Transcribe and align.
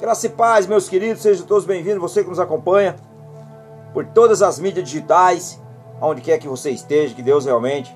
Graça 0.00 0.26
e 0.26 0.30
paz, 0.30 0.64
meus 0.64 0.88
queridos, 0.88 1.22
sejam 1.22 1.44
todos 1.44 1.64
bem-vindos, 1.64 2.00
você 2.00 2.22
que 2.22 2.30
nos 2.30 2.38
acompanha 2.38 2.94
por 3.92 4.06
todas 4.06 4.42
as 4.42 4.56
mídias 4.60 4.88
digitais, 4.88 5.60
onde 6.00 6.20
quer 6.20 6.38
que 6.38 6.46
você 6.46 6.70
esteja, 6.70 7.16
que 7.16 7.22
Deus 7.22 7.46
realmente 7.46 7.92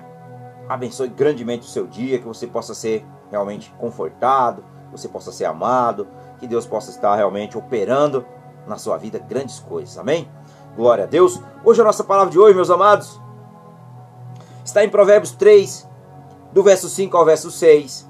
abençoe 0.67 1.07
grandemente 1.07 1.65
o 1.65 1.69
seu 1.69 1.87
dia, 1.87 2.19
que 2.19 2.27
você 2.27 2.45
possa 2.45 2.73
ser 2.73 3.05
realmente 3.31 3.73
confortado, 3.79 4.65
você 4.91 5.07
possa 5.07 5.31
ser 5.31 5.45
amado, 5.45 6.05
que 6.39 6.45
Deus 6.45 6.65
possa 6.65 6.91
estar 6.91 7.15
realmente 7.15 7.57
operando 7.57 8.25
na 8.67 8.77
sua 8.77 8.97
vida 8.97 9.17
grandes 9.17 9.61
coisas, 9.61 9.97
amém? 9.97 10.29
Glória 10.75 11.05
a 11.05 11.07
Deus. 11.07 11.39
Hoje 11.63 11.79
a 11.79 11.85
nossa 11.85 12.03
palavra 12.03 12.31
de 12.31 12.37
hoje, 12.37 12.53
meus 12.53 12.69
amados, 12.69 13.17
está 14.65 14.83
em 14.83 14.89
Provérbios 14.89 15.31
3, 15.31 15.87
do 16.51 16.61
verso 16.63 16.89
5 16.89 17.15
ao 17.15 17.23
verso 17.23 17.49
6. 17.49 18.09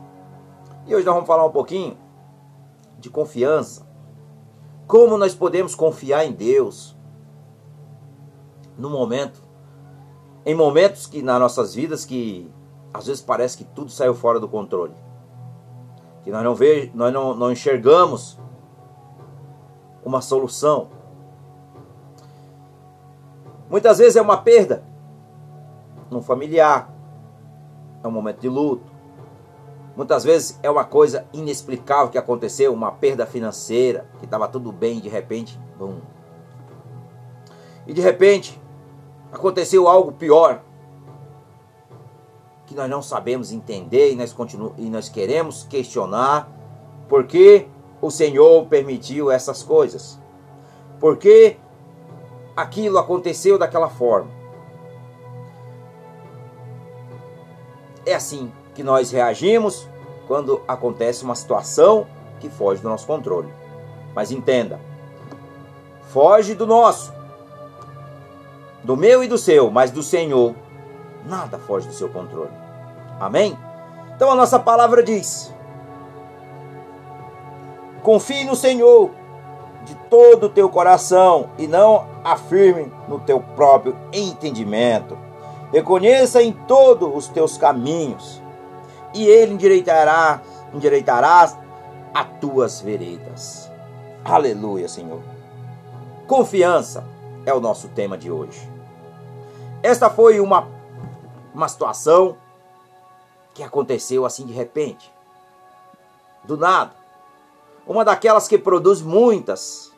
E 0.87 0.95
hoje 0.95 1.05
nós 1.05 1.13
vamos 1.13 1.27
falar 1.27 1.45
um 1.45 1.51
pouquinho 1.51 1.95
de 2.97 3.11
confiança. 3.11 3.82
Como 4.87 5.17
nós 5.17 5.33
podemos 5.33 5.75
confiar 5.75 6.25
em 6.25 6.31
Deus 6.31 6.95
no 8.77 8.89
momento, 8.89 9.41
em 10.45 10.53
momentos 10.53 11.07
que 11.07 11.21
nas 11.21 11.39
nossas 11.39 11.73
vidas 11.73 12.05
que 12.05 12.51
às 12.93 13.07
vezes 13.07 13.21
parece 13.21 13.57
que 13.57 13.63
tudo 13.63 13.89
saiu 13.89 14.13
fora 14.13 14.39
do 14.39 14.47
controle. 14.47 14.93
Que 16.23 16.31
nós 16.31 16.43
não 16.43 16.53
vê, 16.53 16.91
nós 16.93 17.11
não, 17.11 17.33
não 17.33 17.51
enxergamos 17.51 18.37
uma 20.05 20.21
solução. 20.21 20.89
Muitas 23.69 23.97
vezes 23.97 24.15
é 24.15 24.21
uma 24.21 24.37
perda 24.37 24.83
num 26.11 26.21
familiar, 26.21 26.93
é 28.03 28.07
um 28.07 28.11
momento 28.11 28.39
de 28.39 28.49
luto. 28.49 28.92
Muitas 29.95 30.23
vezes 30.23 30.59
é 30.63 30.69
uma 30.69 30.83
coisa 30.83 31.27
inexplicável 31.31 32.09
que 32.09 32.17
aconteceu, 32.17 32.73
uma 32.73 32.91
perda 32.91 33.25
financeira, 33.25 34.09
que 34.19 34.25
estava 34.25 34.47
tudo 34.47 34.71
bem, 34.71 34.99
de 34.99 35.09
repente, 35.09 35.59
bum. 35.77 35.99
E 37.85 37.93
de 37.93 38.01
repente, 38.01 38.59
aconteceu 39.31 39.87
algo 39.87 40.11
pior, 40.11 40.63
que 42.65 42.73
nós 42.73 42.89
não 42.89 43.01
sabemos 43.01 43.51
entender 43.51 44.11
e 44.11 44.15
nós, 44.15 44.35
e 44.77 44.89
nós 44.89 45.09
queremos 45.09 45.63
questionar 45.63 46.49
por 47.07 47.25
que 47.25 47.67
o 48.01 48.09
Senhor 48.09 48.65
permitiu 48.67 49.29
essas 49.29 49.61
coisas. 49.61 50.19
Por 50.99 51.17
que 51.17 51.57
aquilo 52.55 52.97
aconteceu 52.97 53.57
daquela 53.57 53.89
forma. 53.89 54.31
É 58.05 58.13
assim 58.13 58.51
que 58.73 58.83
nós 58.83 59.11
reagimos 59.11 59.87
quando 60.27 60.61
acontece 60.67 61.23
uma 61.23 61.35
situação 61.35 62.07
que 62.39 62.49
foge 62.49 62.81
do 62.81 62.89
nosso 62.89 63.07
controle. 63.07 63.53
Mas 64.15 64.31
entenda, 64.31 64.79
foge 66.09 66.53
do 66.53 66.67
nosso, 66.67 67.13
do 68.83 68.95
meu 68.97 69.23
e 69.23 69.27
do 69.27 69.37
seu, 69.37 69.71
mas 69.71 69.91
do 69.91 70.03
Senhor, 70.03 70.53
nada 71.25 71.57
foge 71.57 71.87
do 71.87 71.93
seu 71.93 72.09
controle. 72.09 72.51
Amém? 73.19 73.57
Então 74.15 74.29
a 74.31 74.35
nossa 74.35 74.59
palavra 74.59 75.01
diz: 75.01 75.53
confie 78.01 78.43
no 78.43 78.55
Senhor 78.55 79.11
de 79.85 79.95
todo 80.09 80.45
o 80.45 80.49
teu 80.49 80.69
coração 80.69 81.49
e 81.57 81.67
não 81.67 82.05
afirme 82.23 82.91
no 83.07 83.19
teu 83.19 83.39
próprio 83.39 83.95
entendimento. 84.11 85.17
Reconheça 85.71 86.41
em 86.41 86.51
todos 86.51 87.09
os 87.15 87.27
teus 87.27 87.57
caminhos 87.57 88.42
e 89.13 89.25
ele 89.27 89.53
endireitará, 89.53 90.41
endireitará 90.73 91.41
as 92.13 92.27
tuas 92.39 92.81
veredas. 92.81 93.71
Aleluia, 94.23 94.87
Senhor. 94.87 95.21
Confiança 96.27 97.05
é 97.45 97.53
o 97.53 97.59
nosso 97.59 97.89
tema 97.89 98.17
de 98.17 98.31
hoje. 98.31 98.69
Esta 99.81 100.09
foi 100.09 100.39
uma, 100.39 100.67
uma 101.53 101.67
situação 101.67 102.37
que 103.53 103.61
aconteceu 103.61 104.25
assim 104.25 104.45
de 104.45 104.53
repente. 104.53 105.13
Do 106.43 106.57
nada. 106.57 106.93
Uma 107.85 108.05
daquelas 108.05 108.47
que 108.47 108.57
produz 108.57 109.01
muitas, 109.01 109.91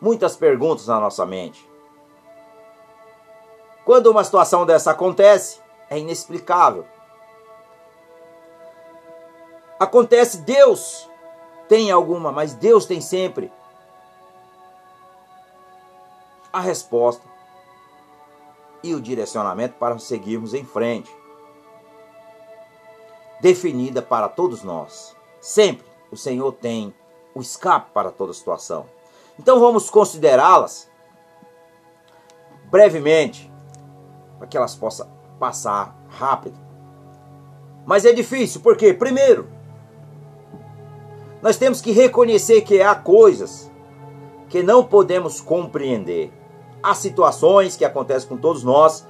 muitas 0.00 0.36
perguntas 0.36 0.86
na 0.86 1.00
nossa 1.00 1.24
mente. 1.24 1.68
Quando 3.84 4.08
uma 4.08 4.22
situação 4.22 4.66
dessa 4.66 4.90
acontece, 4.90 5.60
é 5.88 5.98
inexplicável. 5.98 6.86
Acontece, 9.80 10.42
Deus 10.42 11.08
tem 11.66 11.90
alguma, 11.90 12.30
mas 12.30 12.52
Deus 12.52 12.84
tem 12.84 13.00
sempre 13.00 13.50
a 16.52 16.60
resposta 16.60 17.24
e 18.82 18.94
o 18.94 19.00
direcionamento 19.00 19.76
para 19.78 19.98
seguirmos 19.98 20.52
em 20.52 20.66
frente. 20.66 21.10
Definida 23.40 24.02
para 24.02 24.28
todos 24.28 24.62
nós. 24.62 25.16
Sempre 25.40 25.86
o 26.12 26.16
Senhor 26.16 26.52
tem 26.52 26.94
o 27.34 27.40
escape 27.40 27.90
para 27.94 28.10
toda 28.10 28.34
situação. 28.34 28.84
Então 29.38 29.58
vamos 29.58 29.88
considerá-las 29.88 30.90
brevemente, 32.64 33.50
para 34.36 34.46
que 34.46 34.58
elas 34.58 34.74
possam 34.74 35.08
passar 35.38 35.96
rápido. 36.10 36.58
Mas 37.86 38.04
é 38.04 38.12
difícil, 38.12 38.60
porque, 38.60 38.92
primeiro, 38.92 39.59
nós 41.42 41.56
temos 41.56 41.80
que 41.80 41.92
reconhecer 41.92 42.62
que 42.62 42.82
há 42.82 42.94
coisas 42.94 43.70
que 44.48 44.62
não 44.62 44.84
podemos 44.84 45.40
compreender. 45.40 46.32
Há 46.82 46.94
situações 46.94 47.76
que 47.76 47.84
acontecem 47.84 48.28
com 48.28 48.36
todos 48.36 48.64
nós 48.64 49.06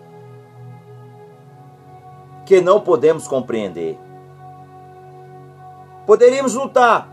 que 2.45 2.61
não 2.61 2.81
podemos 2.81 3.27
compreender. 3.27 3.99
Poderíamos 6.07 6.55
lutar 6.55 7.09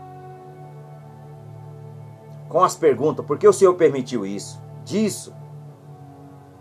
com 2.48 2.62
as 2.62 2.76
perguntas: 2.76 3.24
por 3.24 3.38
que 3.38 3.46
o 3.46 3.52
Senhor 3.52 3.74
permitiu 3.74 4.24
isso? 4.26 4.60
Disso. 4.84 5.34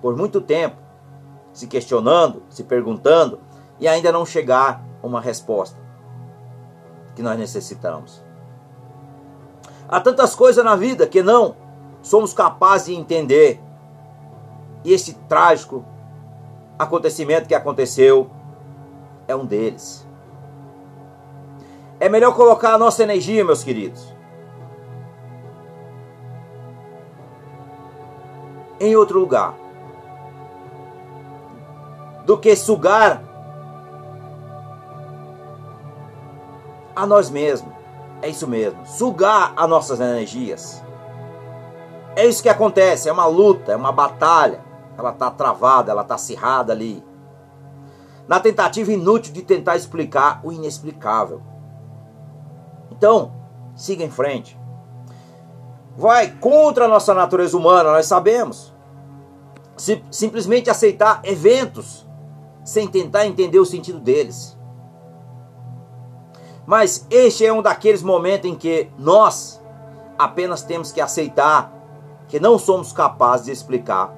Por 0.01 0.16
muito 0.16 0.39
tempo, 0.41 0.78
se 1.51 1.66
questionando, 1.66 2.44
se 2.50 2.63
perguntando 2.63 3.39
e 3.79 3.88
ainda 3.88 4.12
não 4.12 4.25
chegar 4.25 4.84
uma 5.01 5.19
resposta 5.19 5.79
que 7.16 7.24
nós 7.24 7.38
necessitamos. 7.38 8.26
Há 9.90 10.00
tantas 10.02 10.36
coisas 10.36 10.64
na 10.64 10.75
vida 10.75 11.08
que 11.08 11.24
não 11.24 11.56
somos 12.02 12.34
capazes 12.34 12.88
de 12.88 12.96
entender. 12.96 13.62
E 14.84 14.94
esse 14.94 15.14
trágico 15.14 15.84
acontecimento 16.78 17.48
que 17.48 17.56
aconteceu 17.56 18.30
é 19.28 19.36
um 19.36 19.46
deles. 19.46 20.06
É 22.00 22.08
melhor 22.08 22.36
colocar 22.36 22.74
a 22.74 22.78
nossa 22.78 23.03
energia, 23.03 23.44
meus 23.44 23.64
queridos, 23.64 24.14
em 28.80 28.96
outro 28.96 29.19
lugar 29.19 29.56
do 32.25 32.38
que 32.38 32.56
sugar 32.56 33.24
a 36.96 37.06
nós 37.06 37.30
mesmos. 37.30 37.76
É 38.22 38.29
isso 38.29 38.47
mesmo, 38.47 38.85
sugar 38.85 39.53
as 39.55 39.69
nossas 39.69 40.00
energias. 40.00 40.83
É 42.16 42.25
isso 42.25 42.41
que 42.41 42.50
acontece, 42.50 43.07
é 43.07 43.11
uma 43.11 43.28
luta, 43.28 43.72
é 43.72 43.75
uma 43.75 43.91
batalha. 43.91 44.66
Ela 44.97 45.11
está 45.11 45.29
travada, 45.29 45.91
ela 45.91 46.01
está 46.01 46.16
acirrada 46.16 46.73
ali. 46.73 47.03
Na 48.27 48.39
tentativa 48.39 48.91
inútil 48.91 49.31
de 49.31 49.44
tentar 49.44 49.75
explicar 49.75 50.39
o 50.44 50.51
inexplicável. 50.51 51.42
Então, 52.92 53.31
siga 53.75 54.03
em 54.03 54.09
frente 54.09 54.57
vai 55.97 56.30
contra 56.30 56.86
a 56.86 56.88
nossa 56.88 57.13
natureza 57.13 57.57
humana, 57.57 57.92
nós 57.92 58.06
sabemos. 58.06 58.71
Simplesmente 60.12 60.69
aceitar 60.69 61.21
eventos 61.24 62.07
sem 62.63 62.88
tentar 62.88 63.25
entender 63.25 63.59
o 63.59 63.65
sentido 63.65 64.00
deles. 64.00 64.56
Mas 66.68 67.08
este 67.10 67.46
é 67.46 67.54
um 67.54 67.62
daqueles 67.62 68.04
momentos 68.04 68.52
em 68.52 68.54
que 68.54 68.92
nós 69.00 69.64
apenas 70.19 70.64
temos 70.64 70.92
que 70.92 71.00
aceitar 71.00 71.74
que 72.28 72.42
não 72.42 72.60
somos 72.60 72.92
capazes 72.92 73.46
de 73.46 73.54
explicar 73.54 74.14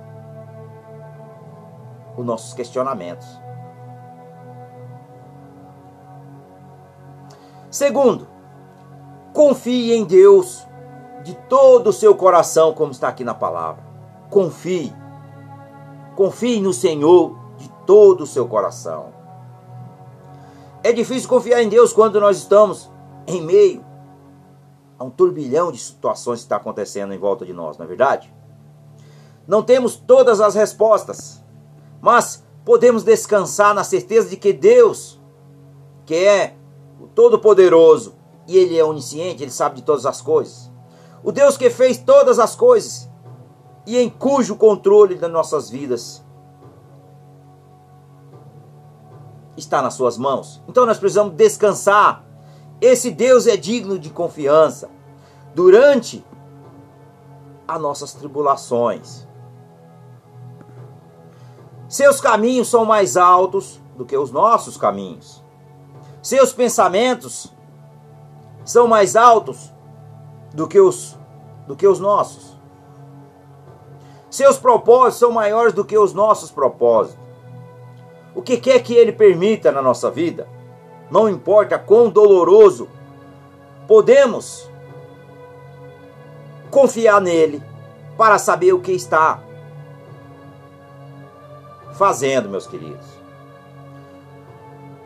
os 2.18 2.26
nossos 2.26 2.56
questionamentos. 2.56 3.28
Segundo, 7.70 8.28
confie 9.32 9.94
em 9.94 10.04
Deus 10.04 10.68
de 11.24 11.36
todo 11.48 11.92
o 11.92 11.94
seu 11.94 12.16
coração, 12.16 12.74
como 12.74 12.92
está 12.92 13.10
aqui 13.10 13.24
na 13.24 13.36
palavra. 13.36 13.84
Confie. 14.32 14.92
Confie 16.16 16.60
no 16.60 16.74
Senhor 16.74 17.38
de 17.58 17.70
todo 17.86 18.22
o 18.22 18.28
seu 18.28 18.48
coração. 18.48 19.19
É 20.90 20.92
difícil 20.92 21.30
confiar 21.30 21.62
em 21.62 21.70
Deus 21.70 21.94
quando 21.94 22.20
nós 22.20 22.38
estamos 22.38 22.90
em 23.28 23.44
meio 23.44 23.86
Há 24.98 25.04
um 25.04 25.12
turbilhão 25.12 25.72
de 25.72 25.78
situações 25.78 26.40
que 26.40 26.46
está 26.46 26.56
acontecendo 26.56 27.14
em 27.14 27.18
volta 27.20 27.46
de 27.46 27.54
nós, 27.54 27.78
não 27.78 27.86
é 27.86 27.88
verdade? 27.88 28.34
Não 29.48 29.62
temos 29.62 29.96
todas 29.96 30.42
as 30.42 30.56
respostas, 30.56 31.46
mas 32.02 32.44
podemos 32.66 33.04
descansar 33.04 33.76
na 33.76 33.84
certeza 33.84 34.30
de 34.30 34.36
que 34.36 34.52
Deus, 34.52 35.22
que 36.08 36.16
é 36.16 36.56
o 37.00 37.06
Todo-Poderoso, 37.06 38.16
e 38.48 38.58
Ele 38.58 38.76
é 38.76 38.84
onisciente, 38.84 39.44
Ele 39.44 39.52
sabe 39.52 39.76
de 39.76 39.84
todas 39.84 40.08
as 40.08 40.22
coisas. 40.22 40.72
O 41.24 41.32
Deus 41.32 41.56
que 41.56 41.70
fez 41.70 42.00
todas 42.00 42.40
as 42.40 42.56
coisas 42.56 43.08
e 43.86 43.96
em 43.96 44.10
cujo 44.10 44.56
controle 44.56 45.14
das 45.16 45.32
nossas 45.32 45.70
vidas 45.70 46.26
está 49.60 49.82
nas 49.82 49.94
suas 49.94 50.18
mãos. 50.18 50.62
Então 50.68 50.86
nós 50.86 50.98
precisamos 50.98 51.34
descansar. 51.34 52.24
Esse 52.82 53.12
Deus 53.12 53.48
é 53.48 53.58
digno 53.58 54.00
de 54.00 54.10
confiança 54.10 54.90
durante 55.54 56.24
as 57.68 57.82
nossas 57.82 58.14
tribulações. 58.14 59.28
Seus 61.88 62.22
caminhos 62.22 62.68
são 62.70 62.86
mais 62.86 63.18
altos 63.18 63.80
do 63.98 64.06
que 64.06 64.16
os 64.16 64.32
nossos 64.32 64.78
caminhos. 64.78 65.44
Seus 66.22 66.54
pensamentos 66.54 67.52
são 68.64 68.88
mais 68.88 69.16
altos 69.16 69.74
do 70.54 70.68
que 70.68 70.80
os, 70.80 71.18
do 71.68 71.76
que 71.76 71.88
os 71.88 72.00
nossos. 72.00 72.58
Seus 74.30 74.58
propósitos 74.58 75.20
são 75.20 75.32
maiores 75.32 75.74
do 75.74 75.84
que 75.84 75.98
os 75.98 76.14
nossos 76.14 76.52
propósitos. 76.52 77.29
O 78.40 78.42
que 78.42 78.56
quer 78.56 78.82
que 78.82 78.94
Ele 78.94 79.12
permita 79.12 79.70
na 79.70 79.82
nossa 79.82 80.10
vida, 80.10 80.48
não 81.12 81.28
importa 81.28 81.78
quão 81.78 82.10
doloroso, 82.10 82.88
podemos 83.86 84.72
confiar 86.72 87.20
nele 87.20 87.62
para 88.18 88.38
saber 88.38 88.72
o 88.72 88.80
que 88.80 88.94
está 88.94 89.44
fazendo, 91.96 92.48
meus 92.48 92.66
queridos. 92.66 93.06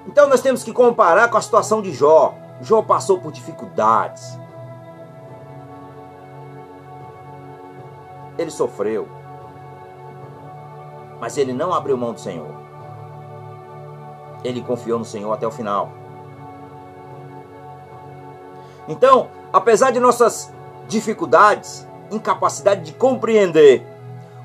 Então 0.06 0.30
nós 0.30 0.42
temos 0.42 0.64
que 0.64 0.72
comparar 0.72 1.28
com 1.32 1.38
a 1.38 1.42
situação 1.42 1.82
de 1.82 1.92
Jó. 1.92 2.36
Jó 2.62 2.84
passou 2.84 3.20
por 3.20 3.32
dificuldades. 3.32 4.38
Ele 8.38 8.52
sofreu. 8.52 9.08
Mas 11.20 11.36
ele 11.36 11.52
não 11.52 11.74
abriu 11.74 11.98
mão 11.98 12.14
do 12.14 12.20
Senhor. 12.20 12.63
Ele 14.44 14.62
confiou 14.62 15.00
no 15.00 15.06
Senhor 15.06 15.32
até 15.32 15.48
o 15.48 15.52
final. 15.52 15.92
Então, 18.88 19.30
apesar 19.52 19.92
de 19.92 20.00
nossas 20.00 20.52
dificuldades, 20.88 21.88
incapacidade 22.12 22.84
de 22.84 22.94
compreender 22.94 23.86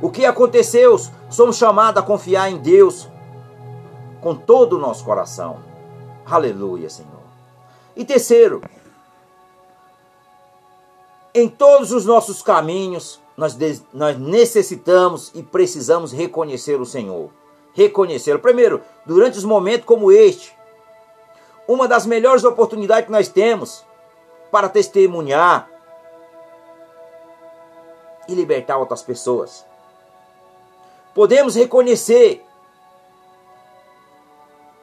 o 0.00 0.10
que 0.10 0.24
aconteceu, 0.24 0.96
somos 1.28 1.56
chamados 1.56 2.00
a 2.00 2.04
confiar 2.04 2.50
em 2.50 2.56
Deus 2.56 3.08
com 4.20 4.34
todo 4.34 4.76
o 4.76 4.78
nosso 4.78 5.04
coração. 5.04 5.58
Aleluia, 6.24 6.88
Senhor. 6.88 7.18
E 7.96 8.04
terceiro, 8.04 8.62
em 11.34 11.48
todos 11.48 11.92
os 11.92 12.04
nossos 12.04 12.42
caminhos, 12.42 13.20
nós, 13.36 13.56
nós 13.92 14.18
necessitamos 14.18 15.30
e 15.34 15.42
precisamos 15.42 16.12
reconhecer 16.12 16.80
o 16.80 16.86
Senhor. 16.86 17.30
Reconhecê-lo. 17.78 18.40
Primeiro, 18.40 18.82
durante 19.06 19.38
os 19.38 19.44
momentos 19.44 19.86
como 19.86 20.10
este, 20.10 20.56
uma 21.66 21.86
das 21.86 22.04
melhores 22.06 22.42
oportunidades 22.44 23.06
que 23.06 23.12
nós 23.12 23.28
temos 23.28 23.84
para 24.50 24.68
testemunhar 24.68 25.70
e 28.26 28.34
libertar 28.34 28.78
outras 28.78 29.02
pessoas 29.02 29.68
podemos 31.18 31.56
reconhecer 31.56 32.44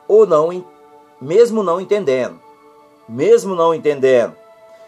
ou 0.06 0.27
não, 0.27 0.65
mesmo 1.21 1.63
não 1.63 1.80
entendendo, 1.80 2.42
mesmo 3.07 3.56
não 3.56 3.74
entendendo, 3.74 4.36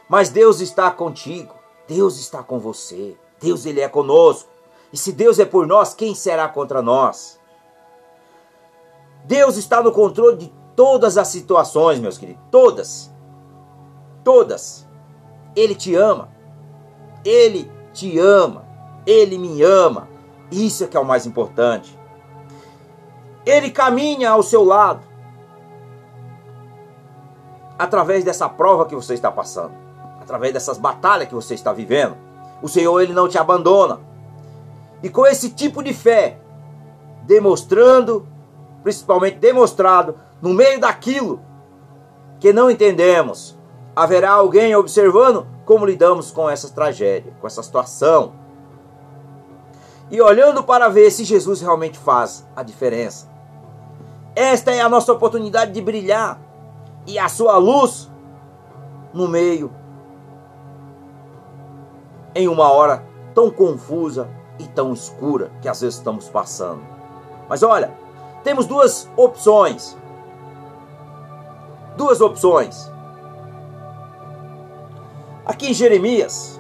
mas 0.10 0.28
Deus 0.28 0.60
está 0.60 0.92
contigo, 0.92 1.56
Deus 1.88 2.20
está 2.20 2.44
com 2.44 2.60
você, 2.60 3.16
Deus 3.40 3.66
ele 3.66 3.80
é 3.80 3.88
conosco. 3.88 4.50
E 4.92 4.98
se 4.98 5.14
Deus 5.14 5.40
é 5.40 5.46
por 5.46 5.66
nós, 5.66 5.94
quem 5.94 6.14
será 6.14 6.50
contra 6.50 6.82
nós? 6.82 7.37
Deus 9.28 9.58
está 9.58 9.84
no 9.84 9.92
controle 9.92 10.38
de 10.38 10.54
todas 10.76 11.18
as 11.18 11.28
situações, 11.28 12.00
meus 12.00 12.18
queridos, 12.18 12.42
todas. 12.50 13.14
Todas. 14.24 14.88
Ele 15.56 15.76
te 15.76 15.94
ama. 15.96 16.30
Ele 17.26 17.70
te 17.94 18.18
ama. 18.18 18.66
Ele 19.06 19.38
me 19.38 19.62
ama. 19.62 20.08
Isso 20.50 20.86
é 20.86 20.88
que 20.88 20.96
é 20.96 21.00
o 21.00 21.06
mais 21.06 21.26
importante. 21.26 21.98
Ele 23.46 23.70
caminha 23.70 24.32
ao 24.32 24.42
seu 24.42 24.64
lado 24.64 25.02
através 27.78 28.24
dessa 28.24 28.50
prova 28.50 28.86
que 28.86 28.96
você 28.96 29.14
está 29.14 29.32
passando, 29.32 29.74
através 30.20 30.52
dessas 30.54 30.78
batalhas 30.78 31.28
que 31.28 31.36
você 31.36 31.54
está 31.54 31.72
vivendo. 31.72 32.16
O 32.62 32.68
Senhor 32.68 33.00
ele 33.02 33.14
não 33.14 33.28
te 33.28 33.38
abandona. 33.38 34.00
E 35.04 35.10
com 35.10 35.26
esse 35.26 35.52
tipo 35.52 35.84
de 35.84 35.94
fé, 35.94 36.40
demonstrando, 37.24 38.28
principalmente 38.88 39.38
demonstrado 39.40 40.16
no 40.42 40.54
meio 40.54 40.80
daquilo 40.80 41.42
que 42.40 42.54
não 42.54 42.72
entendemos, 42.72 43.60
haverá 43.94 44.32
alguém 44.32 44.74
observando 44.78 45.46
como 45.66 45.86
lidamos 45.86 46.32
com 46.32 46.50
essa 46.50 46.70
tragédia, 46.70 47.34
com 47.42 47.46
essa 47.46 47.62
situação 47.62 48.32
e 50.10 50.22
olhando 50.22 50.64
para 50.64 50.88
ver 50.88 51.12
se 51.12 51.26
Jesus 51.26 51.60
realmente 51.60 52.00
faz 52.00 52.48
a 52.56 52.64
diferença. 52.64 53.30
Esta 54.34 54.72
é 54.72 54.80
a 54.80 54.88
nossa 54.88 55.12
oportunidade 55.12 55.74
de 55.74 55.82
brilhar 55.82 56.40
e 57.06 57.20
a 57.20 57.28
sua 57.28 57.58
luz 57.58 58.10
no 59.14 59.28
meio 59.28 59.70
em 62.34 62.48
uma 62.48 62.72
hora 62.72 63.04
tão 63.36 63.52
confusa 63.52 64.30
e 64.58 64.64
tão 64.64 64.94
escura 64.94 65.52
que 65.62 65.68
às 65.68 65.82
vezes 65.82 65.96
estamos 65.98 66.30
passando. 66.30 66.82
Mas 67.50 67.64
olha, 67.64 68.07
temos 68.48 68.66
duas 68.66 69.10
opções. 69.18 69.98
Duas 71.98 72.22
opções. 72.22 72.90
Aqui 75.46 75.72
em 75.72 75.74
Jeremias 75.74 76.58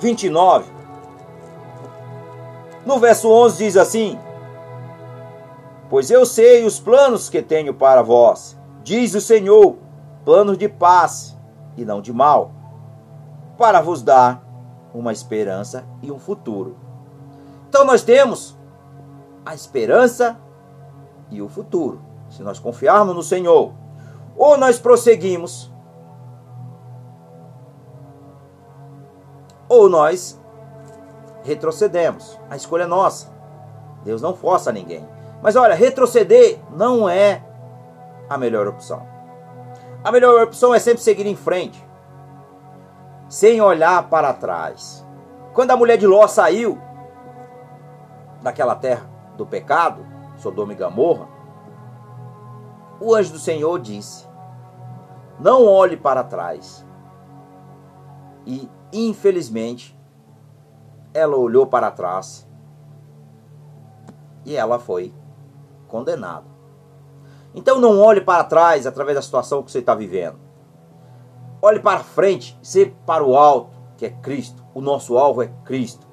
29, 0.00 0.72
no 2.86 2.98
verso 2.98 3.30
11 3.30 3.58
diz 3.58 3.76
assim: 3.76 4.18
Pois 5.90 6.10
eu 6.10 6.24
sei 6.24 6.64
os 6.64 6.80
planos 6.80 7.28
que 7.28 7.42
tenho 7.42 7.74
para 7.74 8.00
vós, 8.00 8.56
diz 8.82 9.14
o 9.14 9.20
Senhor, 9.20 9.76
planos 10.24 10.56
de 10.56 10.70
paz 10.70 11.36
e 11.76 11.84
não 11.84 12.00
de 12.00 12.14
mal, 12.14 12.50
para 13.58 13.82
vos 13.82 14.00
dar 14.00 14.42
uma 14.94 15.12
esperança 15.12 15.84
e 16.00 16.10
um 16.10 16.18
futuro. 16.18 16.78
Então 17.68 17.84
nós 17.84 18.02
temos 18.02 18.57
a 19.48 19.54
esperança 19.54 20.38
e 21.30 21.40
o 21.40 21.48
futuro. 21.48 22.02
Se 22.28 22.42
nós 22.42 22.58
confiarmos 22.58 23.14
no 23.14 23.22
Senhor, 23.22 23.72
ou 24.36 24.58
nós 24.58 24.78
prosseguimos, 24.78 25.72
ou 29.66 29.88
nós 29.88 30.38
retrocedemos. 31.42 32.38
A 32.50 32.56
escolha 32.56 32.82
é 32.82 32.86
nossa. 32.86 33.32
Deus 34.04 34.20
não 34.20 34.36
força 34.36 34.70
ninguém. 34.70 35.08
Mas 35.42 35.56
olha, 35.56 35.74
retroceder 35.74 36.58
não 36.70 37.08
é 37.08 37.42
a 38.28 38.36
melhor 38.36 38.66
opção. 38.66 39.08
A 40.04 40.12
melhor 40.12 40.42
opção 40.42 40.74
é 40.74 40.78
sempre 40.78 41.02
seguir 41.02 41.26
em 41.26 41.36
frente, 41.36 41.82
sem 43.30 43.62
olhar 43.62 44.10
para 44.10 44.34
trás. 44.34 45.06
Quando 45.54 45.70
a 45.70 45.76
mulher 45.76 45.96
de 45.96 46.06
Ló 46.06 46.26
saiu 46.28 46.78
daquela 48.42 48.74
terra 48.74 49.17
do 49.38 49.46
pecado, 49.46 50.04
Sodoma 50.36 50.72
e 50.72 50.76
Gomorra, 50.76 51.28
o 53.00 53.14
anjo 53.14 53.32
do 53.32 53.38
Senhor 53.38 53.78
disse: 53.78 54.26
Não 55.40 55.64
olhe 55.64 55.96
para 55.96 56.22
trás. 56.24 56.84
E, 58.44 58.68
infelizmente, 58.92 59.98
ela 61.14 61.36
olhou 61.36 61.66
para 61.66 61.90
trás 61.90 62.46
e 64.44 64.56
ela 64.56 64.78
foi 64.78 65.14
condenada. 65.86 66.46
Então 67.54 67.80
não 67.80 68.00
olhe 68.00 68.20
para 68.20 68.44
trás 68.44 68.86
através 68.86 69.16
da 69.16 69.22
situação 69.22 69.62
que 69.62 69.70
você 69.70 69.78
está 69.80 69.94
vivendo. 69.94 70.38
Olhe 71.60 71.80
para 71.80 72.00
frente, 72.00 72.58
sempre 72.62 72.96
para 73.04 73.24
o 73.24 73.36
alto, 73.36 73.76
que 73.96 74.06
é 74.06 74.10
Cristo. 74.10 74.64
O 74.74 74.80
nosso 74.80 75.18
alvo 75.18 75.42
é 75.42 75.48
Cristo. 75.64 76.06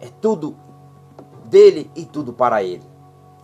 É 0.00 0.08
tudo 0.08 0.56
dele 1.54 1.90
e 1.94 2.04
tudo 2.04 2.32
para 2.32 2.62
ele. 2.62 2.82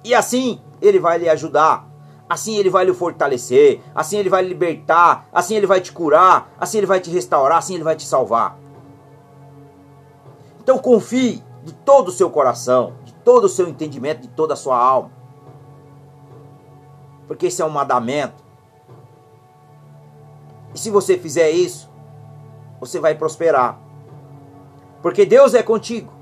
E 0.05 0.15
assim 0.15 0.61
ele 0.83 0.99
vai 0.99 1.19
lhe 1.19 1.29
ajudar 1.29 1.89
assim 2.31 2.57
ele 2.57 2.71
vai 2.71 2.85
lhe 2.85 2.95
fortalecer, 2.95 3.81
assim 3.93 4.17
ele 4.17 4.31
vai 4.31 4.41
lhe 4.41 4.51
libertar, 4.51 5.29
assim 5.33 5.57
ele 5.57 5.67
vai 5.67 5.81
te 5.81 5.91
curar, 5.91 6.53
assim 6.61 6.79
ele 6.79 6.87
vai 6.87 7.01
te 7.01 7.11
restaurar, 7.11 7.59
assim 7.59 7.75
ele 7.75 7.83
vai 7.83 7.97
te 7.97 8.07
salvar. 8.07 8.57
Então 10.63 10.79
confie 10.79 11.43
de 11.65 11.73
todo 11.75 12.07
o 12.07 12.13
seu 12.13 12.31
coração, 12.31 12.95
de 13.05 13.13
todo 13.13 13.45
o 13.45 13.49
seu 13.49 13.69
entendimento, 13.69 14.21
de 14.21 14.29
toda 14.29 14.55
a 14.55 14.57
sua 14.57 14.79
alma. 14.79 15.11
Porque 17.27 17.47
esse 17.47 17.61
é 17.61 17.65
um 17.65 17.71
mandamento. 17.71 18.45
E 20.73 20.79
se 20.79 20.89
você 20.89 21.19
fizer 21.19 21.51
isso, 21.51 21.91
você 22.79 23.01
vai 23.01 23.17
prosperar. 23.17 23.81
Porque 25.03 25.27
Deus 25.27 25.53
é 25.53 25.65
contigo. 25.65 26.13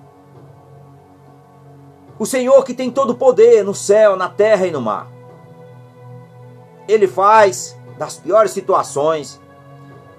O 2.18 2.26
Senhor 2.26 2.64
que 2.64 2.74
tem 2.74 2.90
todo 2.90 3.10
o 3.10 3.14
poder 3.14 3.64
no 3.64 3.74
céu, 3.74 4.16
na 4.16 4.28
terra 4.28 4.66
e 4.66 4.70
no 4.70 4.80
mar. 4.80 5.06
Ele 6.88 7.06
faz 7.06 7.76
das 7.96 8.16
piores 8.16 8.50
situações 8.50 9.40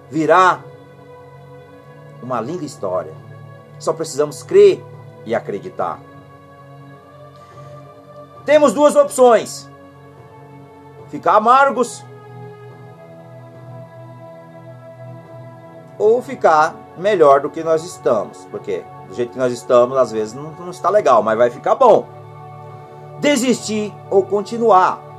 virar 0.10 0.64
uma 2.22 2.40
linda 2.40 2.64
história. 2.64 3.14
Só 3.80 3.94
precisamos 3.94 4.44
crer 4.44 4.84
e 5.26 5.36
acreditar. 5.36 6.00
Temos 8.46 8.74
duas 8.74 8.96
opções: 8.96 9.70
ficar 11.10 11.36
amargos 11.36 12.04
ou 15.98 16.22
ficar 16.22 16.76
melhor 16.98 17.42
do 17.42 17.50
que 17.50 17.64
nós 17.64 17.84
estamos, 17.84 18.46
porque 18.46 18.84
do 19.10 19.16
jeito 19.16 19.34
que 19.34 19.40
nós 19.40 19.52
estamos, 19.52 19.98
às 19.98 20.12
vezes 20.12 20.34
não, 20.34 20.52
não 20.52 20.70
está 20.70 20.90
legal, 20.90 21.22
mas 21.22 21.38
vai 21.38 21.50
ficar 21.50 21.76
bom. 21.76 22.08
Desistir 23.20 23.94
ou 24.10 24.24
continuar 24.24 25.10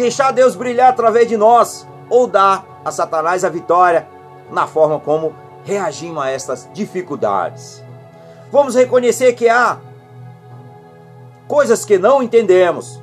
deixar 0.00 0.32
Deus 0.32 0.54
brilhar 0.54 0.90
através 0.90 1.28
de 1.28 1.36
nós 1.36 1.86
ou 2.08 2.26
dar 2.26 2.64
a 2.84 2.90
Satanás 2.90 3.44
a 3.44 3.48
vitória 3.48 4.08
na 4.50 4.66
forma 4.66 4.98
como 4.98 5.34
reagimos 5.64 6.22
a 6.22 6.30
estas 6.30 6.68
dificuldades. 6.72 7.84
Vamos 8.50 8.74
reconhecer 8.74 9.34
que 9.34 9.48
há 9.48 9.78
coisas 11.46 11.84
que 11.84 11.98
não 11.98 12.22
entendemos. 12.22 13.00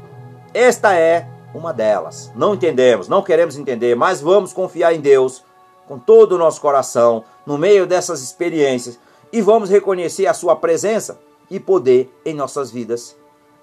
Esta 0.54 0.96
é 0.96 1.28
uma 1.54 1.72
delas. 1.72 2.32
Não 2.36 2.56
entendemos, 2.56 3.08
não 3.08 3.22
queremos 3.22 3.58
entender, 3.58 3.96
mas 3.96 4.20
vamos 4.20 4.52
confiar 4.52 4.94
em 4.94 5.00
Deus 5.00 5.44
com 5.88 5.98
todo 5.98 6.34
o 6.34 6.38
nosso 6.38 6.60
coração 6.60 7.24
no 7.46 7.58
meio 7.58 7.86
dessas 7.86 8.22
experiências 8.22 9.00
e 9.32 9.42
vamos 9.42 9.70
reconhecer 9.70 10.28
a 10.28 10.34
sua 10.34 10.56
presença 10.56 11.20
e 11.50 11.60
poder 11.60 12.12
em 12.26 12.34
nossas 12.34 12.72
vidas. 12.72 13.16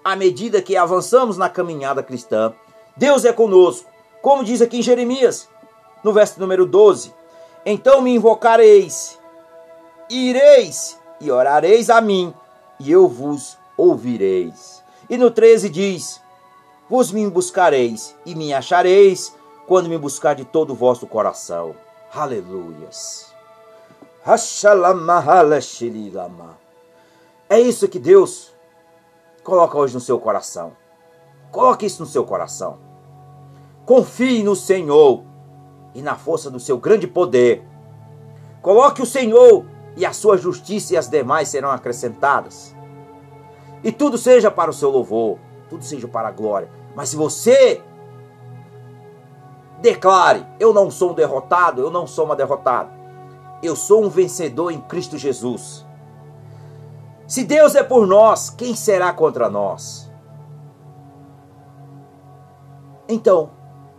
À 0.02 0.14
medida 0.14 0.62
que 0.62 0.76
avançamos 0.76 1.38
na 1.38 1.48
caminhada 1.48 2.02
cristã, 2.02 2.52
Deus 2.96 3.24
é 3.24 3.32
conosco, 3.32 3.90
como 4.22 4.44
diz 4.44 4.60
aqui 4.62 4.78
em 4.78 4.82
Jeremias, 4.82 5.48
no 6.02 6.12
verso 6.12 6.38
número 6.38 6.66
12. 6.66 7.12
Então 7.64 8.02
me 8.02 8.14
invocareis, 8.14 9.18
ireis 10.10 10.98
e 11.20 11.30
orareis 11.30 11.88
a 11.88 12.00
mim, 12.00 12.32
e 12.78 12.92
eu 12.92 13.08
vos 13.08 13.56
ouvireis. 13.76 14.82
E 15.08 15.16
no 15.16 15.30
13 15.30 15.68
diz: 15.68 16.20
Vos 16.88 17.10
me 17.10 17.28
buscareis 17.28 18.14
e 18.26 18.34
me 18.34 18.52
achareis 18.52 19.34
quando 19.66 19.88
me 19.88 19.98
buscar 19.98 20.34
de 20.34 20.44
todo 20.44 20.70
o 20.70 20.76
vosso 20.76 21.06
coração. 21.06 21.74
Aleluias. 22.12 23.33
É 27.46 27.60
isso 27.60 27.86
que 27.86 27.98
Deus 27.98 28.54
coloca 29.42 29.76
hoje 29.76 29.92
no 29.92 30.00
seu 30.00 30.18
coração. 30.18 30.72
Coloque 31.50 31.84
isso 31.84 32.00
no 32.00 32.08
seu 32.08 32.24
coração. 32.24 32.78
Confie 33.84 34.42
no 34.42 34.56
Senhor 34.56 35.22
e 35.94 36.00
na 36.00 36.16
força 36.16 36.50
do 36.50 36.58
seu 36.58 36.78
grande 36.78 37.06
poder. 37.06 37.62
Coloque 38.62 39.02
o 39.02 39.06
Senhor 39.06 39.66
e 39.94 40.06
a 40.06 40.14
sua 40.14 40.38
justiça 40.38 40.94
e 40.94 40.96
as 40.96 41.06
demais 41.06 41.48
serão 41.48 41.70
acrescentadas. 41.70 42.74
E 43.82 43.92
tudo 43.92 44.16
seja 44.16 44.50
para 44.50 44.70
o 44.70 44.74
seu 44.74 44.88
louvor, 44.88 45.38
tudo 45.68 45.84
seja 45.84 46.08
para 46.08 46.28
a 46.28 46.32
glória. 46.32 46.70
Mas 46.96 47.10
se 47.10 47.16
você 47.16 47.82
declare: 49.82 50.46
Eu 50.58 50.72
não 50.72 50.90
sou 50.90 51.10
um 51.10 51.14
derrotado, 51.14 51.82
eu 51.82 51.90
não 51.90 52.06
sou 52.06 52.24
uma 52.24 52.34
derrotada, 52.34 52.90
eu 53.66 53.76
sou 53.76 54.04
um 54.04 54.08
vencedor 54.08 54.70
em 54.70 54.80
Cristo 54.80 55.16
Jesus. 55.16 55.84
Se 57.26 57.44
Deus 57.44 57.74
é 57.74 57.82
por 57.82 58.06
nós, 58.06 58.50
quem 58.50 58.74
será 58.74 59.12
contra 59.12 59.48
nós? 59.48 60.10
Então, 63.08 63.50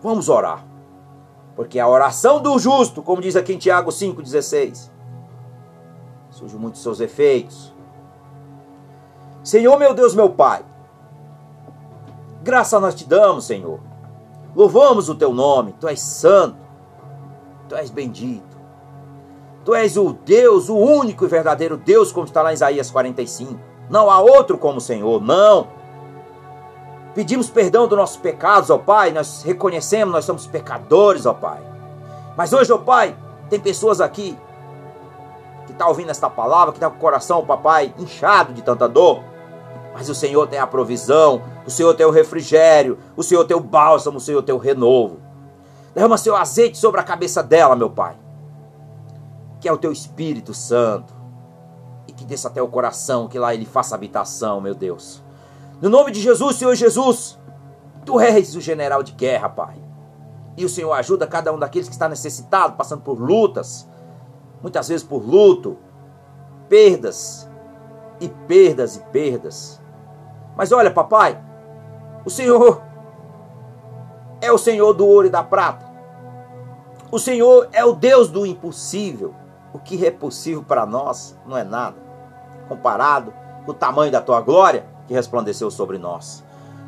vamos 0.02 0.30
orar. 0.30 0.66
Porque 1.56 1.80
a 1.80 1.88
oração 1.88 2.42
do 2.42 2.58
justo, 2.60 3.02
como 3.02 3.22
diz 3.22 3.36
aqui 3.36 3.54
em 3.54 3.58
Tiago 3.58 3.90
5,16, 3.90 4.92
surge 6.30 6.58
muitos 6.58 6.82
seus 6.82 7.00
efeitos. 7.00 7.74
Senhor, 9.44 9.78
meu 9.78 9.94
Deus, 9.94 10.14
meu 10.14 10.30
Pai, 10.30 10.66
graça 12.44 12.80
nós 12.80 12.94
te 12.94 13.08
damos, 13.08 13.46
Senhor. 13.46 13.80
Louvamos 14.56 15.10
o 15.10 15.16
teu 15.16 15.34
nome, 15.34 15.74
tu 15.80 15.88
és 15.88 16.00
santo, 16.00 16.58
tu 17.70 17.76
és 17.76 17.90
bendito. 17.90 18.55
Tu 19.66 19.74
és 19.74 19.98
o 19.98 20.14
Deus, 20.14 20.70
o 20.70 20.78
único 20.78 21.26
e 21.26 21.28
verdadeiro 21.28 21.76
Deus, 21.76 22.12
como 22.12 22.28
está 22.28 22.44
lá 22.44 22.52
em 22.52 22.54
Isaías 22.54 22.92
45. 22.92 23.60
Não 23.90 24.12
há 24.12 24.20
outro 24.20 24.60
como 24.60 24.78
o 24.78 24.82
Senhor, 24.82 25.20
não. 25.20 25.68
Pedimos 27.16 27.50
perdão 27.50 27.88
dos 27.88 27.98
nossos 27.98 28.18
pecados, 28.18 28.70
ó 28.70 28.78
Pai. 28.78 29.12
Nós 29.12 29.42
reconhecemos, 29.42 30.14
nós 30.14 30.24
somos 30.24 30.46
pecadores, 30.46 31.26
ó 31.26 31.34
Pai. 31.34 31.60
Mas 32.38 32.54
hoje, 32.54 32.72
ó 32.72 32.78
Pai, 32.78 33.16
tem 33.50 33.60
pessoas 33.60 34.00
aqui 34.00 34.38
que 35.66 35.72
estão 35.72 35.88
tá 35.88 35.90
ouvindo 35.90 36.12
esta 36.12 36.30
palavra, 36.30 36.72
que 36.72 36.78
estão 36.78 36.92
tá 36.92 36.94
com 36.94 37.00
o 37.00 37.02
coração, 37.02 37.44
papai, 37.44 37.92
inchado 37.98 38.54
de 38.54 38.62
tanta 38.62 38.88
dor. 38.88 39.24
Mas 39.96 40.10
o 40.10 40.14
Senhor 40.14 40.46
tem 40.46 40.60
a 40.60 40.68
provisão, 40.68 41.42
o 41.66 41.72
Senhor 41.72 41.94
tem 41.96 42.06
o 42.06 42.12
refrigério, 42.12 43.00
o 43.18 43.24
Senhor 43.24 43.44
tem 43.46 43.58
o 43.58 43.62
bálsamo, 43.62 44.18
o 44.18 44.22
Senhor 44.22 44.44
tem 44.44 44.54
o 44.54 44.60
renovo. 44.60 45.20
Derrama 45.96 46.20
seu 46.20 46.36
azeite 46.36 46.78
sobre 46.78 47.00
a 47.00 47.04
cabeça 47.04 47.42
dela, 47.42 47.76
meu 47.76 47.90
Pai. 47.90 48.25
Que 49.66 49.70
é 49.70 49.74
o 49.74 49.80
teu 49.80 49.92
Espírito 49.92 50.54
Santo. 50.54 51.12
E 52.08 52.12
que 52.12 52.24
desça 52.24 52.50
até 52.50 52.62
o 52.62 52.68
coração, 52.68 53.28
que 53.28 53.40
lá 53.40 53.52
ele 53.52 53.66
faça 53.66 53.96
habitação, 53.96 54.62
meu 54.62 54.76
Deus. 54.76 55.24
No 55.82 55.90
nome 55.90 56.12
de 56.12 56.22
Jesus, 56.22 56.58
Senhor 56.58 56.76
Jesus, 56.76 57.40
tu 58.06 58.20
és 58.20 58.56
o 58.56 58.62
general 58.62 59.02
de 59.02 59.14
guerra, 59.14 59.50
Pai. 59.50 59.78
E 60.56 60.64
o 60.64 60.70
Senhor 60.70 60.94
ajuda 60.94 61.26
cada 61.26 61.52
um 61.52 61.58
daqueles 61.58 61.88
que 61.88 61.96
está 61.96 62.08
necessitado, 62.08 62.76
passando 62.76 63.02
por 63.02 63.20
lutas, 63.20 63.90
muitas 64.62 64.88
vezes 64.88 65.04
por 65.04 65.28
luto, 65.28 65.80
perdas 66.70 67.50
e 68.20 68.30
perdas 68.30 68.98
e 68.98 69.00
perdas. 69.06 69.82
Mas 70.56 70.72
olha, 70.72 70.92
papai, 70.92 71.44
o 72.24 72.30
Senhor 72.30 72.84
é 74.42 74.52
o 74.52 74.60
Senhor 74.60 74.94
do 74.94 75.08
ouro 75.08 75.26
e 75.26 75.32
da 75.32 75.42
prata. 75.42 75.92
O 77.12 77.18
Senhor 77.18 77.68
é 77.72 77.84
o 77.84 77.94
Deus 77.94 78.30
do 78.30 78.46
impossível. 78.46 79.34
O 79.76 79.80
que 79.80 80.06
é 80.06 80.10
possível 80.10 80.64
para 80.64 80.86
nós 80.86 81.38
não 81.46 81.58
é 81.58 81.64
nada 81.66 81.98
comparado 82.70 83.34
com 83.66 83.72
o 83.72 83.74
tamanho 83.74 84.10
da 84.10 84.22
tua 84.22 84.40
glória 84.40 84.88
que 85.06 85.14
resplandeceu 85.14 85.70
sobre 85.70 85.98
nós. 85.98 86.46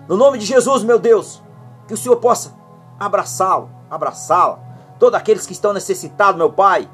No 0.08 0.16
nome 0.16 0.38
de 0.38 0.46
Jesus, 0.46 0.84
meu 0.84 0.98
Deus, 0.98 1.44
que 1.86 1.94
o 1.94 1.98
Senhor 1.98 2.16
possa 2.16 2.56
abraçá-lo, 2.98 3.70
abraçá-la, 3.90 4.60
todos 4.98 5.20
aqueles 5.20 5.46
que 5.46 5.52
estão 5.52 5.74
necessitados, 5.74 6.38
meu 6.38 6.50
Pai, 6.50 6.90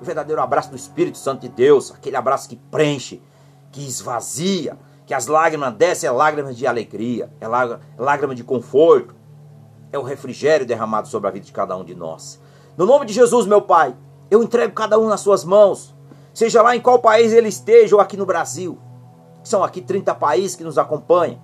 o 0.00 0.04
verdadeiro 0.06 0.40
abraço 0.40 0.70
do 0.70 0.76
Espírito 0.76 1.18
Santo 1.18 1.42
de 1.42 1.50
Deus, 1.50 1.92
aquele 1.92 2.16
abraço 2.16 2.48
que 2.48 2.56
preenche, 2.56 3.22
que 3.70 3.86
esvazia, 3.86 4.78
que 5.04 5.12
as 5.12 5.26
lágrimas 5.26 5.74
descem, 5.74 6.08
é 6.08 6.10
lágrimas 6.10 6.56
de 6.56 6.66
alegria, 6.66 7.30
é 7.38 7.46
lágrima 7.98 8.34
de 8.34 8.42
conforto, 8.42 9.14
é 9.92 9.98
o 9.98 10.02
refrigério 10.02 10.64
derramado 10.64 11.06
sobre 11.06 11.28
a 11.28 11.30
vida 11.30 11.44
de 11.44 11.52
cada 11.52 11.76
um 11.76 11.84
de 11.84 11.94
nós. 11.94 12.40
No 12.78 12.86
nome 12.86 13.04
de 13.04 13.12
Jesus, 13.12 13.46
meu 13.46 13.60
Pai, 13.60 13.94
eu 14.30 14.42
entrego 14.42 14.72
cada 14.72 14.98
um 14.98 15.08
nas 15.08 15.20
suas 15.20 15.44
mãos, 15.44 15.94
seja 16.32 16.62
lá 16.62 16.74
em 16.74 16.80
qual 16.80 16.98
país 16.98 17.32
ele 17.32 17.48
esteja 17.48 17.94
ou 17.94 18.00
aqui 18.00 18.16
no 18.16 18.26
Brasil. 18.26 18.78
São 19.42 19.62
aqui 19.62 19.80
30 19.80 20.14
países 20.14 20.56
que 20.56 20.64
nos 20.64 20.78
acompanham. 20.78 21.38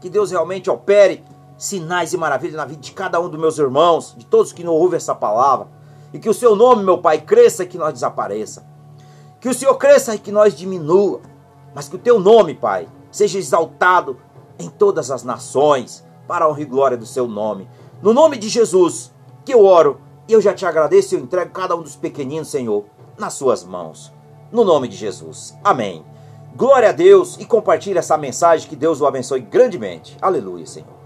Que 0.00 0.10
Deus 0.10 0.30
realmente 0.30 0.68
opere 0.68 1.24
sinais 1.56 2.12
e 2.12 2.16
maravilhas 2.16 2.56
na 2.56 2.64
vida 2.64 2.80
de 2.80 2.92
cada 2.92 3.20
um 3.20 3.28
dos 3.28 3.40
meus 3.40 3.58
irmãos, 3.58 4.14
de 4.16 4.26
todos 4.26 4.52
que 4.52 4.64
não 4.64 4.72
ouvem 4.72 4.96
essa 4.96 5.14
palavra. 5.14 5.68
E 6.12 6.18
que 6.18 6.28
o 6.28 6.34
seu 6.34 6.56
nome, 6.56 6.82
meu 6.82 6.98
Pai, 6.98 7.20
cresça 7.20 7.62
e 7.62 7.66
que 7.66 7.78
nós 7.78 7.92
desapareça. 7.92 8.66
Que 9.40 9.48
o 9.48 9.54
Senhor 9.54 9.74
cresça 9.76 10.14
e 10.14 10.18
que 10.18 10.32
nós 10.32 10.54
diminua. 10.54 11.20
Mas 11.74 11.88
que 11.88 11.96
o 11.96 11.98
teu 11.98 12.18
nome, 12.18 12.54
Pai, 12.54 12.88
seja 13.10 13.38
exaltado 13.38 14.16
em 14.58 14.68
todas 14.68 15.10
as 15.10 15.22
nações, 15.22 16.04
para 16.26 16.44
a 16.44 16.48
honra 16.48 16.60
e 16.60 16.64
glória 16.64 16.96
do 16.96 17.06
seu 17.06 17.28
nome. 17.28 17.68
No 18.02 18.12
nome 18.12 18.36
de 18.36 18.48
Jesus, 18.48 19.12
que 19.44 19.54
eu 19.54 19.64
oro, 19.64 20.00
eu 20.32 20.40
já 20.40 20.52
te 20.52 20.66
agradeço 20.66 21.14
e 21.14 21.18
eu 21.18 21.22
entrego 21.22 21.50
cada 21.52 21.74
um 21.74 21.82
dos 21.82 21.96
pequeninos, 21.96 22.48
Senhor, 22.48 22.84
nas 23.16 23.34
suas 23.34 23.64
mãos. 23.64 24.12
No 24.52 24.64
nome 24.64 24.88
de 24.88 24.96
Jesus. 24.96 25.56
Amém. 25.64 26.04
Glória 26.56 26.88
a 26.88 26.92
Deus 26.92 27.36
e 27.38 27.44
compartilhe 27.44 27.98
essa 27.98 28.16
mensagem. 28.18 28.68
Que 28.68 28.76
Deus 28.76 29.00
o 29.00 29.06
abençoe 29.06 29.40
grandemente. 29.40 30.16
Aleluia, 30.20 30.66
Senhor. 30.66 30.97